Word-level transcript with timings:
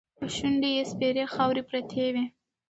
په 0.17 0.25
شونډو 0.35 0.69
یې 0.75 0.83
سپېرې 0.91 1.23
خاوې 1.33 1.61
پرتې 1.69 2.07
وې. 2.13 2.25